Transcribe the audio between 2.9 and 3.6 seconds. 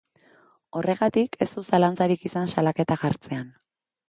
jartzean.